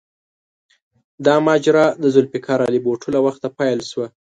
دا 1.25 1.35
ماجرا 1.47 1.85
د 2.01 2.05
ذوالفقار 2.13 2.59
علي 2.67 2.79
بوټو 2.85 3.07
له 3.15 3.19
وخته 3.25 3.47
پیل 3.57 3.79
شوه. 3.91 4.07